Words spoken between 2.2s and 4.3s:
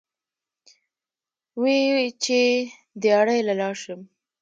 چې" دیاړۍ له لاړ شم ـ